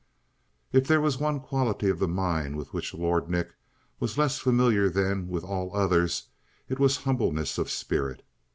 If 0.73 0.87
there 0.87 0.99
was 0.99 1.19
one 1.19 1.39
quality 1.39 1.87
of 1.87 1.99
the 1.99 2.07
mind 2.07 2.55
with 2.57 2.73
which 2.73 2.91
Lord 2.95 3.29
Nick 3.29 3.53
was 3.99 4.17
less 4.17 4.39
familiar 4.39 4.89
than 4.89 5.27
with 5.27 5.43
all 5.43 5.75
others, 5.77 6.29
it 6.67 6.79
was 6.79 6.97
humbleness 6.97 7.59
of 7.59 7.69
spirit. 7.69 8.25